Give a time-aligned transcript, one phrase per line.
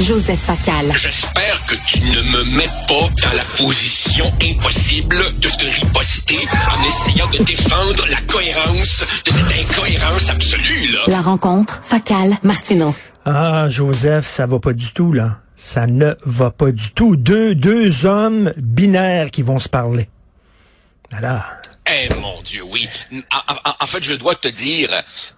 [0.00, 0.92] Joseph Facal.
[0.96, 6.38] J'espère que tu ne me mets pas dans la position impossible de te riposter
[6.70, 11.00] en essayant de défendre la cohérence de cette incohérence absolue, là.
[11.06, 12.94] La rencontre Facal-Martineau.
[13.24, 15.38] Ah, Joseph, ça va pas du tout, là.
[15.54, 17.14] Ça ne va pas du tout.
[17.16, 20.08] Deux, deux hommes binaires qui vont se parler.
[21.12, 21.61] Voilà.
[21.94, 22.88] Eh mon Dieu, oui.
[23.80, 24.90] En, fait, je dois te dire,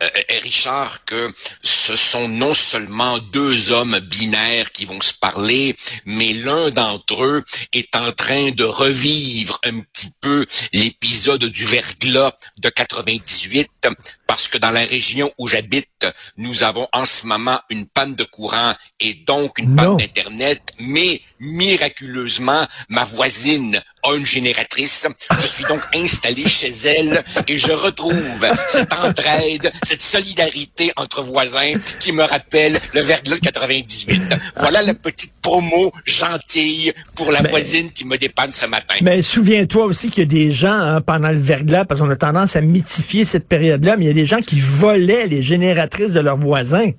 [0.03, 0.09] euh,
[0.43, 1.32] Richard, que
[1.62, 7.45] ce sont non seulement deux hommes binaires qui vont se parler, mais l'un d'entre eux
[7.72, 13.89] est en train de revivre un petit peu l'épisode du verglas de 98,
[14.26, 18.25] parce que dans la région où j'habite, nous avons en ce moment une panne de
[18.25, 25.07] courant et donc une panne d'Internet, mais miraculeusement, ma voisine a une génératrice.
[25.40, 31.75] Je suis donc installé chez elle et je retrouve cette entraide, cette solidarité entre voisins
[32.00, 34.22] qui me rappelle le verglas de 98.
[34.59, 38.95] Voilà la petite promo gentille pour la voisine qui me dépanne ce matin.
[39.03, 42.17] Mais souviens-toi aussi qu'il y a des gens hein, pendant le verglas, parce qu'on a
[42.17, 46.12] tendance à mythifier cette période-là, mais il y a des gens qui volaient les génératrices
[46.12, 46.91] de leurs voisins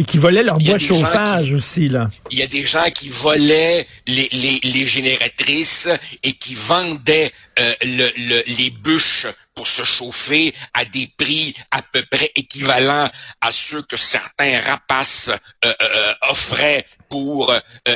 [0.00, 2.10] et qui volaient leur bois de chauffage aussi, là.
[2.30, 5.90] Il y a des gens qui volaient les, les, les génératrices
[6.22, 9.26] et qui vendaient euh, le, les bûches
[9.60, 13.10] pour se chauffer à des prix à peu près équivalents
[13.42, 17.52] à ceux que certains rapaces euh, euh, offraient pour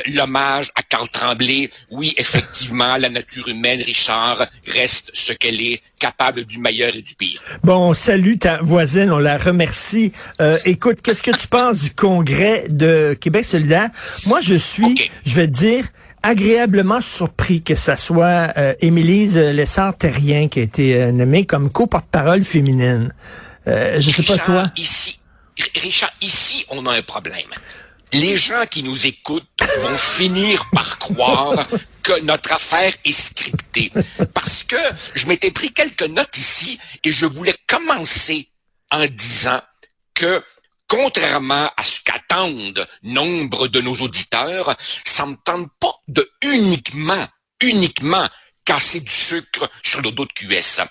[0.07, 1.69] l'hommage à Carl Tremblay.
[1.89, 7.15] Oui, effectivement, la nature humaine, Richard, reste ce qu'elle est, capable du meilleur et du
[7.15, 7.41] pire.
[7.63, 10.11] Bon, salut ta voisine, on la remercie.
[10.65, 13.89] écoute, qu'est-ce que tu penses du congrès de Québec solidaire?
[14.27, 15.85] Moi, je suis, je vais te dire,
[16.25, 22.43] agréablement surpris que ça soit euh, Émilise Lessard-Terrien qui a été euh, nommée comme co-porte-parole
[22.43, 23.13] féminine.
[23.67, 24.71] Euh, je sais pas toi?
[24.75, 25.19] Ici,
[25.75, 27.47] Richard, ici, on a un problème.
[28.11, 29.45] Les gens qui nous écoutent
[29.81, 31.63] vont finir par croire
[32.01, 33.91] que notre affaire est scriptée.
[34.33, 34.77] Parce que
[35.13, 38.49] je m'étais pris quelques notes ici et je voulais commencer
[38.91, 39.61] en disant
[40.15, 40.43] que
[40.87, 41.99] contrairement à ce
[43.03, 47.27] nombre de nos auditeurs, ça me tente pas de uniquement,
[47.61, 48.27] uniquement
[48.65, 50.81] casser du sucre sur le dos de QS.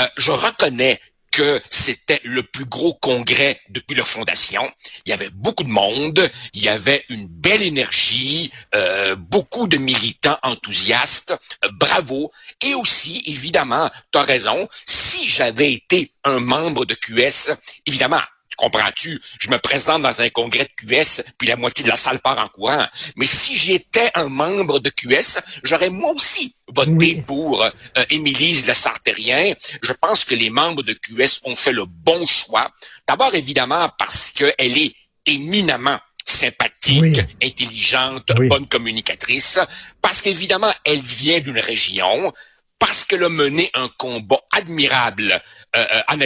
[0.00, 1.00] Euh, je reconnais
[1.30, 4.68] que c'était le plus gros congrès depuis la fondation.
[5.06, 9.76] Il y avait beaucoup de monde, il y avait une belle énergie, euh, beaucoup de
[9.76, 11.32] militants enthousiastes,
[11.64, 12.32] euh, bravo.
[12.62, 17.54] Et aussi, évidemment, tu as raison, si j'avais été un membre de QS,
[17.86, 18.22] évidemment,
[18.60, 19.20] comprends-tu?
[19.40, 22.38] Je me présente dans un congrès de QS, puis la moitié de la salle part
[22.38, 22.86] en courant.
[23.16, 27.70] Mais si j'étais un membre de QS, j'aurais moi aussi voté pour euh,
[28.10, 29.54] Émilie Le Sartérien.
[29.82, 32.70] Je pense que les membres de QS ont fait le bon choix.
[33.08, 34.94] D'abord, évidemment, parce qu'elle est
[35.26, 39.58] éminemment sympathique, intelligente, bonne communicatrice,
[40.00, 42.32] parce qu'évidemment, elle vient d'une région,
[42.80, 45.40] parce qu'elle a mené un combat admirable
[45.76, 46.20] euh, euh en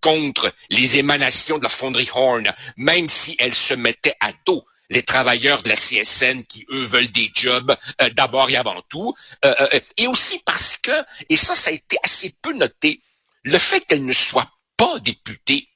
[0.00, 5.02] contre les émanations de la fonderie Horn, même si elle se mettait à dos les
[5.02, 9.14] travailleurs de la CSN qui, eux, veulent des jobs euh, d'abord et avant tout.
[9.44, 10.92] Euh, euh, et aussi parce que,
[11.28, 13.00] et ça, ça a été assez peu noté,
[13.42, 15.68] le fait qu'elle ne soit pas députée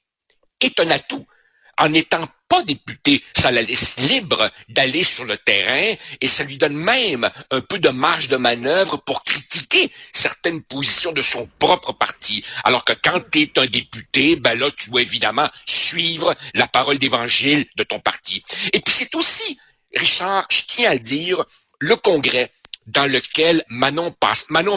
[0.59, 1.25] est un atout.
[1.77, 6.57] En étant pas député, ça la laisse libre d'aller sur le terrain et ça lui
[6.57, 11.93] donne même un peu de marge de manœuvre pour critiquer certaines positions de son propre
[11.93, 12.43] parti.
[12.65, 16.99] Alors que quand tu es un député, ben là, tu dois évidemment suivre la parole
[16.99, 18.43] d'évangile de ton parti.
[18.73, 19.57] Et puis c'est aussi,
[19.95, 21.45] Richard, je tiens à le dire,
[21.79, 22.51] le congrès
[22.87, 24.13] dans lequel Manon,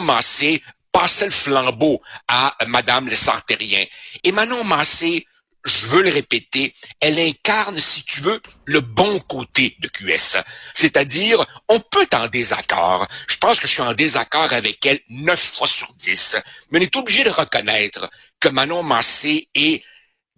[0.01, 0.63] Massé
[0.93, 3.83] passait le flambeau à Madame Lessard-Terrien.
[4.23, 5.27] Et Manon Massé
[5.65, 10.37] je veux le répéter, elle incarne, si tu veux, le bon côté de QS.
[10.75, 13.07] C'est-à-dire, on peut être en désaccord.
[13.27, 16.35] Je pense que je suis en désaccord avec elle neuf fois sur dix.
[16.69, 18.09] Mais on est obligé de reconnaître
[18.39, 19.83] que Manon Massé est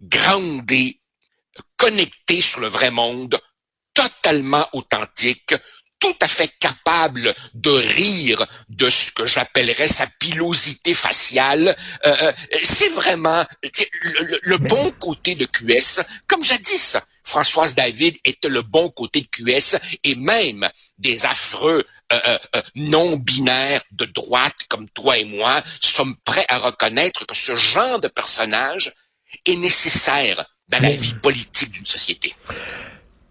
[0.00, 1.00] grandée,
[1.76, 3.38] connectée sur le vrai monde,
[3.92, 5.54] totalement authentique,
[5.98, 11.76] tout à fait capable de rire de ce que j'appellerais sa pilosité faciale.
[12.06, 16.00] Euh, euh, c'est vraiment le, bon côté de QS.
[16.26, 20.68] Comme jadis, Françoise David était le bon côté de QS et même
[20.98, 22.38] des affreux euh,
[22.74, 28.08] non-binaires de droite comme toi et moi sommes prêts à reconnaître que ce genre de
[28.08, 28.92] personnage
[29.44, 32.34] est nécessaire dans la vie politique d'une société.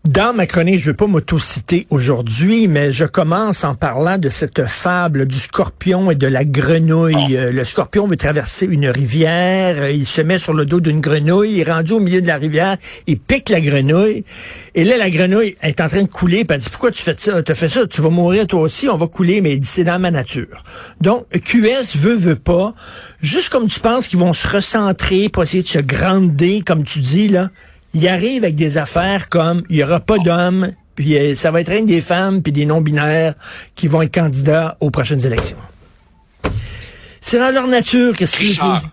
[0.07, 4.29] Dans ma chronique, je ne vais pas m'auto-citer aujourd'hui, mais je commence en parlant de
[4.29, 7.35] cette fable du scorpion et de la grenouille.
[7.35, 7.41] Ah.
[7.41, 11.01] Euh, le scorpion veut traverser une rivière, euh, il se met sur le dos d'une
[11.01, 14.23] grenouille, il est rendu au milieu de la rivière, il pique la grenouille,
[14.75, 17.15] et là, la grenouille est en train de couler, puis elle dit, pourquoi tu fais
[17.17, 17.43] ça?
[17.43, 19.83] Tu fais ça, tu vas mourir toi aussi, on va couler, mais il dit, c'est
[19.83, 20.63] dans ma nature.
[21.01, 22.73] Donc, QS veut, veut pas,
[23.21, 26.99] juste comme tu penses qu'ils vont se recentrer pour essayer de se grander, comme tu
[26.99, 27.49] dis, là,
[27.97, 31.61] il arrive avec des affaires comme il y aura pas d'hommes, puis euh, ça va
[31.61, 33.33] être rien des femmes puis des non-binaires
[33.73, 35.57] qui vont être candidats aux prochaines élections.
[37.21, 38.83] C'est dans leur nature, qu'est-ce qu'ils Richard,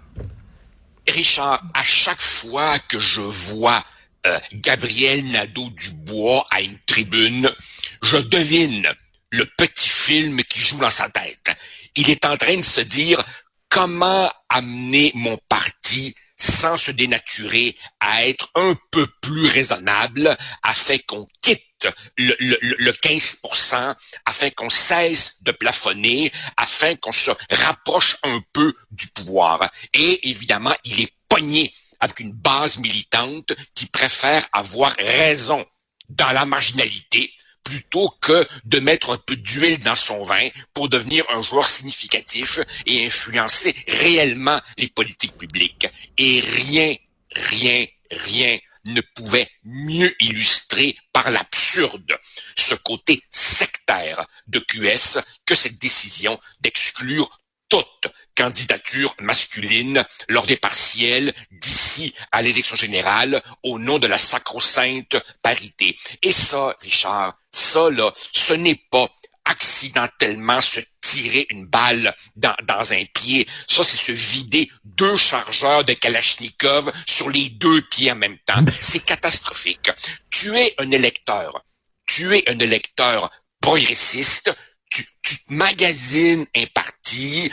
[1.07, 3.85] Richard, à chaque fois que je vois
[4.27, 7.51] euh, Gabriel Nadeau-Dubois à une tribune,
[8.03, 8.89] je devine
[9.31, 11.55] le petit film qui joue dans sa tête.
[11.95, 13.23] Il est en train de se dire
[13.69, 21.27] comment amener mon parti sans se dénaturer à être un peu plus raisonnable afin qu'on
[21.43, 23.95] quitte le, le, le 15%,
[24.25, 29.71] afin qu'on cesse de plafonner, afin qu'on se rapproche un peu du pouvoir.
[29.93, 35.65] Et évidemment, il est pogné avec une base militante qui préfère avoir raison
[36.09, 37.33] dans la marginalité
[37.65, 42.61] plutôt que de mettre un peu d'huile dans son vin pour devenir un joueur significatif
[42.87, 45.89] et influencer réellement les politiques publiques.
[46.19, 46.95] Et rien,
[47.33, 52.19] rien, rien ne pouvait mieux illustrer par l'absurde
[52.57, 61.33] ce côté sectaire de QS que cette décision d'exclure toute candidature masculine lors des partiels
[61.51, 65.97] d'ici à l'élection générale au nom de la sacro-sainte parité.
[66.23, 69.09] Et ça, Richard, ça là, ce n'est pas
[69.45, 73.47] accidentellement se tirer une balle dans, dans un pied.
[73.69, 78.65] Ça, c'est se vider deux chargeurs de Kalachnikov sur les deux pieds en même temps.
[78.81, 79.91] C'est catastrophique.
[80.31, 81.65] Tu es un électeur.
[82.07, 84.51] Tu es un électeur progressiste
[84.95, 87.51] tu, tu magasines un parti,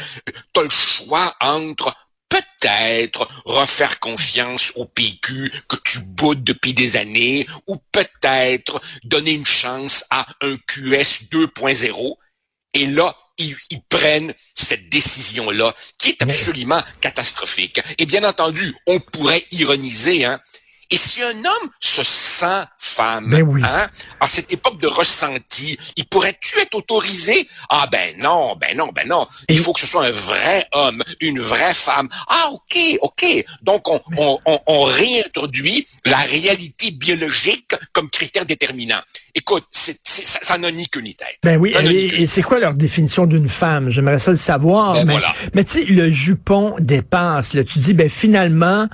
[0.53, 1.93] tu as le choix entre
[2.29, 9.45] peut-être refaire confiance au PQ que tu boudes depuis des années, ou peut-être donner une
[9.45, 12.15] chance à un QS 2.0.
[12.73, 17.81] Et là, ils, ils, prennent cette décision-là, qui est absolument catastrophique.
[17.97, 20.39] Et bien entendu, on pourrait ironiser, hein,
[20.91, 23.61] et si un homme se sent femme, ben oui.
[23.63, 23.87] hein,
[24.19, 27.47] à cette époque de ressenti, il pourrait-tu être autorisé?
[27.69, 29.25] Ah ben non, ben non, ben non.
[29.49, 32.09] Il faut que ce soit un vrai homme, une vraie femme.
[32.27, 33.45] Ah ok, ok.
[33.61, 39.01] Donc on, on, on, on réintroduit la réalité biologique comme critère déterminant.
[39.33, 41.39] Écoute, c'est, ça n'a ni queue ni tête.
[41.41, 43.89] Ben oui, et, c'est quoi leur définition d'une femme?
[43.89, 44.93] J'aimerais ça le savoir.
[44.93, 45.33] Ben mais voilà.
[45.53, 47.53] mais tu sais, le jupon dépasse.
[47.53, 47.63] Là.
[47.63, 48.89] Tu dis, ben finalement,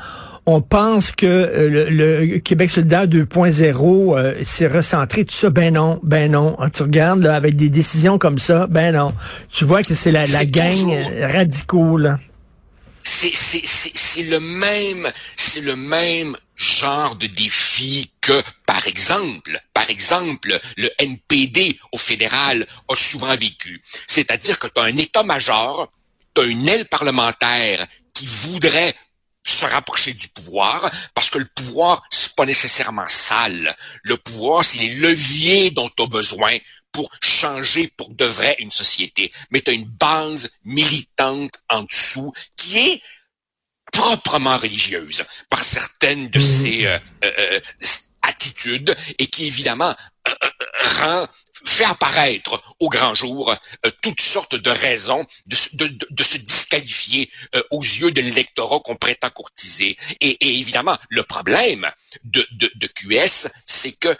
[0.48, 6.00] on pense que euh, le, Québec solidaire 2.0 euh, s'est recentré, tout ça, ben non,
[6.04, 6.56] ben non.
[6.58, 9.14] Quand tu regardes là, avec des décisions comme ça, ben non.
[9.52, 12.18] Tu vois que c'est la, la gang radicaux, là.
[13.04, 20.90] C'est le même, c'est le même genre de défi que, par exemple, par exemple, le
[20.98, 23.82] NPD au fédéral a souvent vécu.
[24.08, 25.92] C'est-à-dire que tu as un état-major,
[26.34, 28.96] tu as une aile parlementaire qui voudrait
[29.50, 33.76] se rapprocher du pouvoir, parce que le pouvoir, c'est pas nécessairement sale.
[34.04, 36.58] Le pouvoir, c'est les leviers dont tu as besoin
[36.92, 39.32] pour changer pour de vrai une société.
[39.52, 43.02] Mais tu as une base militante en dessous qui est
[43.92, 46.42] proprement religieuse par certaines de mmh.
[46.42, 47.60] ces euh, euh, euh,
[48.22, 49.96] attitudes et qui évidemment
[51.00, 51.28] rend
[51.66, 53.54] fait apparaître au grand jour
[53.86, 58.80] euh, toutes sortes de raisons de, de, de se disqualifier euh, aux yeux de l'électorat
[58.80, 59.98] qu'on prétend courtiser.
[60.22, 61.90] Et, et, évidemment, le problème
[62.24, 64.16] de, de QS, c'est que,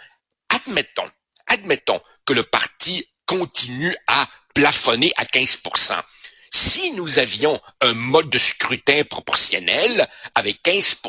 [0.48, 1.08] admettons,
[1.46, 6.00] admettons que le parti continue à plafonner à 15%
[6.52, 11.02] si nous avions un mode de scrutin proportionnel avec 15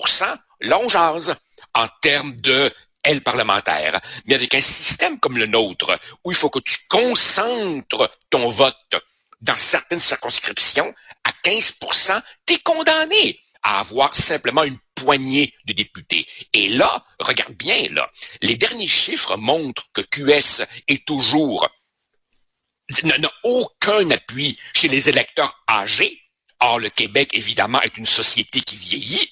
[0.61, 1.35] là on jase
[1.73, 2.71] en termes de
[3.17, 8.49] parlementaire, mais avec un système comme le nôtre, où il faut que tu concentres ton
[8.49, 8.95] vote
[9.41, 16.25] dans certaines circonscriptions, à 15% tu es condamné à avoir simplement une poignée de députés.
[16.53, 18.09] Et là, regarde bien, là,
[18.41, 21.67] les derniers chiffres montrent que QS est toujours
[23.03, 26.21] n'a aucun appui chez les électeurs âgés.
[26.59, 29.31] Or, le Québec, évidemment, est une société qui vieillit.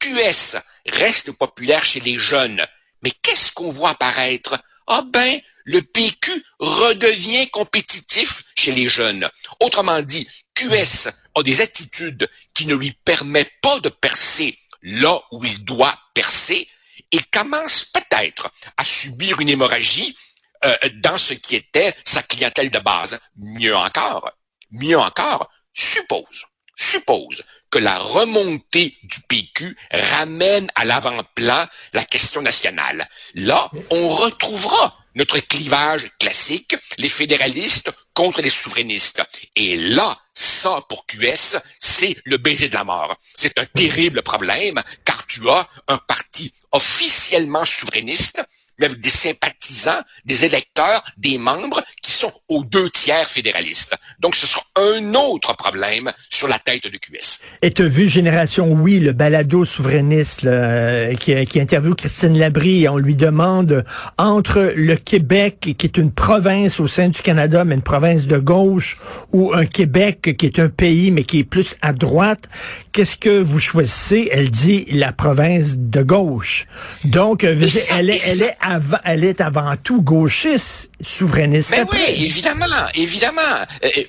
[0.00, 0.56] QS
[0.86, 2.66] reste populaire chez les jeunes,
[3.02, 4.58] mais qu'est-ce qu'on voit apparaître?
[4.86, 9.28] Ah ben, le PQ redevient compétitif chez les jeunes.
[9.60, 15.44] Autrement dit, QS a des attitudes qui ne lui permettent pas de percer là où
[15.44, 16.68] il doit percer,
[17.12, 20.16] et commence peut-être à subir une hémorragie
[20.64, 23.18] euh, dans ce qui était sa clientèle de base.
[23.36, 24.30] Mieux encore,
[24.70, 33.08] mieux encore, suppose, suppose que la remontée du PQ ramène à l'avant-plan la question nationale.
[33.34, 39.22] Là, on retrouvera notre clivage classique, les fédéralistes contre les souverainistes.
[39.56, 43.16] Et là, ça, pour QS, c'est le baiser de la mort.
[43.34, 48.42] C'est un terrible problème, car tu as un parti officiellement souverainiste
[48.78, 51.82] mais avec des sympathisants, des électeurs, des membres
[52.16, 53.94] sont aux deux tiers fédéralistes.
[54.20, 57.40] Donc, ce sera un autre problème sur la tête de QS.
[57.62, 62.84] Et tu as vu Génération Oui, le balado souverainiste euh, qui, qui interviewe Christine Labrie
[62.84, 63.84] et on lui demande
[64.18, 68.38] entre le Québec, qui est une province au sein du Canada, mais une province de
[68.38, 68.98] gauche,
[69.32, 72.48] ou un Québec qui est un pays, mais qui est plus à droite,
[72.92, 74.28] qu'est-ce que vous choisissez?
[74.32, 76.66] Elle dit la province de gauche.
[77.04, 78.56] Donc, elle, est, elle est
[79.04, 81.70] elle est avant tout gauchiste, souverainiste.
[81.70, 83.42] Mais oui, évidemment, évidemment.
[83.84, 84.04] Euh, euh,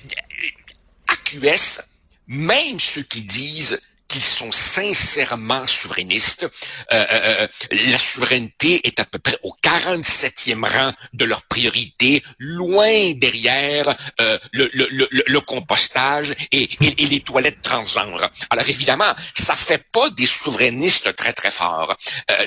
[1.08, 1.80] AQS,
[2.26, 3.78] même ceux qui disent
[4.08, 6.44] qu'ils sont sincèrement souverainistes.
[6.92, 13.12] Euh, euh, la souveraineté est à peu près au 47e rang de leur priorité, loin
[13.16, 18.30] derrière euh, le, le, le, le, compostage et, et, les toilettes transgenres.
[18.48, 21.94] Alors évidemment, ça fait pas des souverainistes très très forts.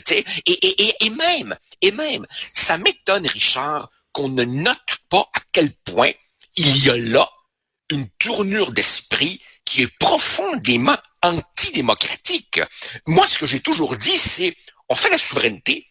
[0.10, 5.72] et, et, et même, et même, ça m'étonne, Richard, qu'on ne note pas à quel
[5.72, 6.12] point
[6.56, 7.27] il y a là
[7.89, 12.62] une tournure d'esprit qui est profondément antidémocratique.
[13.06, 14.56] Moi, ce que j'ai toujours dit, c'est
[14.89, 15.88] on fait la souveraineté,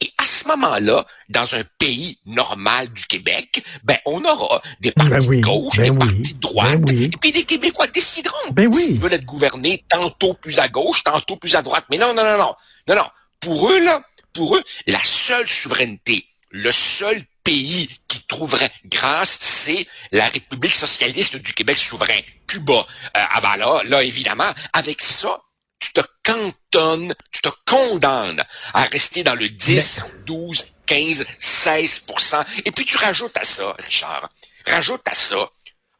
[0.00, 5.08] et à ce moment-là, dans un pays normal du Québec, ben on aura des ben
[5.08, 9.00] partis de gauche, ben des partis de droite, ben et puis les Québécois décideront s'ils
[9.00, 11.84] veulent être gouvernés tantôt plus à gauche, tantôt plus à droite.
[11.90, 12.54] Mais non, non, non, non,
[12.88, 13.06] non, non.
[13.40, 14.00] Pour eux là,
[14.32, 21.36] pour eux, la seule souveraineté, le seul pays qui trouverait grâce, c'est la République socialiste
[21.36, 22.74] du Québec souverain, Cuba.
[22.74, 25.40] Euh, ah ben là, là, évidemment, avec ça,
[25.80, 32.70] tu te cantonnes, tu te condamnes à rester dans le 10, 12, 15, 16% Et
[32.70, 34.28] puis tu rajoutes à ça, Richard,
[34.66, 35.50] rajoute à ça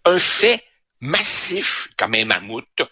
[0.04, 0.62] un fait
[1.00, 2.82] massif comme un mammouth.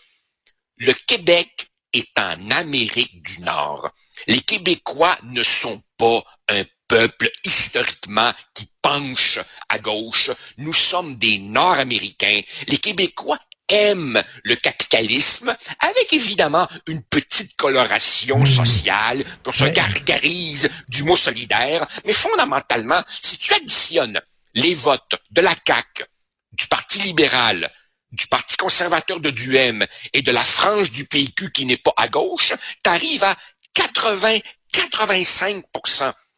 [0.78, 3.90] Le Québec est en Amérique du Nord.
[4.26, 9.38] Les Québécois ne sont pas un peuple historiquement qui penche
[9.68, 10.30] à gauche.
[10.58, 12.40] Nous sommes des Nord-Américains.
[12.68, 13.38] Les Québécois
[13.68, 21.84] aiment le capitalisme, avec évidemment une petite coloration sociale, pour se gargarise du mot solidaire,
[22.04, 24.20] mais fondamentalement, si tu additionnes
[24.54, 26.04] les votes de la CAQ,
[26.52, 27.70] du Parti libéral,
[28.12, 32.08] du Parti conservateur de Duhem et de la frange du PQ qui n'est pas à
[32.08, 33.36] gauche, tu arrives à
[33.74, 35.64] 80-85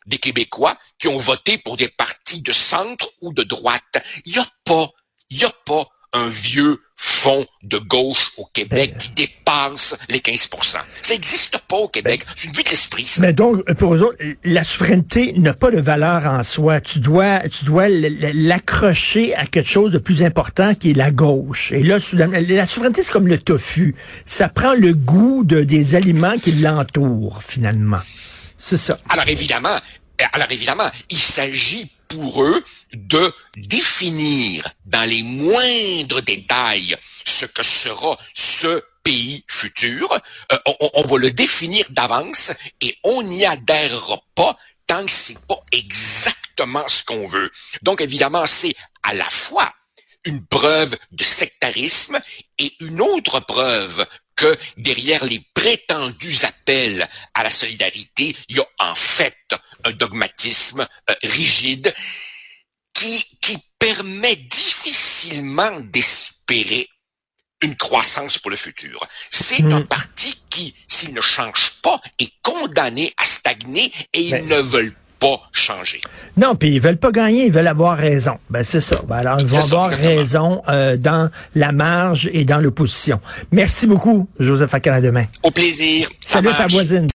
[0.09, 4.03] des Québécois qui ont voté pour des partis de centre ou de droite.
[4.25, 4.91] Il n'y a pas,
[5.31, 10.49] il y a pas un vieux fond de gauche au Québec qui dépasse les 15%
[11.03, 12.25] Ça n'existe pas au Québec.
[12.35, 13.15] C'est une vue de l'esprit.
[13.21, 16.81] Mais donc, pour eux autres, la souveraineté n'a pas de valeur en soi.
[16.81, 21.73] Tu dois, tu dois l'accrocher à quelque chose de plus important qui est la gauche.
[21.73, 23.95] Et là, la souveraineté, c'est comme le tofu.
[24.25, 28.01] Ça prend le goût de, des aliments qui l'entourent, finalement.
[28.59, 28.99] C'est ça.
[29.09, 29.79] Alors évidemment,
[30.33, 38.19] alors évidemment, il s'agit pour eux de définir dans les moindres détails ce que sera
[38.35, 40.19] ce pays futur.
[40.53, 40.59] Euh,
[40.95, 44.57] on, va le définir d'avance et on n'y adhérera pas
[44.87, 47.51] tant que c'est pas exactement ce qu'on veut.
[47.83, 49.73] Donc évidemment, c'est à la fois
[50.25, 52.19] une preuve de sectarisme
[52.59, 54.07] et une autre preuve
[54.39, 59.37] que derrière les prétendus appels à la solidarité, il y a en fait
[59.85, 61.93] un dogmatisme euh, rigide
[62.95, 66.89] qui, qui permet difficilement d'espérer
[67.63, 69.05] une croissance pour le futur.
[69.29, 69.73] C'est hmm.
[69.73, 74.61] un parti qui, s'il ne change pas, est condamné à stagner et ils ben, ne
[74.61, 76.01] veulent pas changer.
[76.37, 78.39] Non, puis ils veulent pas gagner, ils veulent avoir raison.
[78.51, 79.01] Ben c'est ça.
[79.07, 83.21] Ben, alors ils vont avoir raison euh, dans la marge et dans l'opposition.
[83.53, 85.25] Merci beaucoup, Joseph Akala demain.
[85.43, 86.09] Au plaisir.
[86.25, 87.07] Salut ta voisine.